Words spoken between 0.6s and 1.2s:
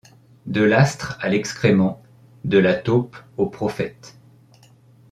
l’astre